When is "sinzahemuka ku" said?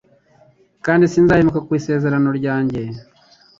1.11-1.71